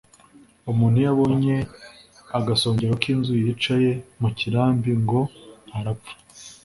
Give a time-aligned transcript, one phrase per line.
[0.71, 1.55] Umuntu iyo abonye
[2.37, 5.19] agasongero k’inzu yicaye mu kirambi ngo
[5.77, 6.13] arapfa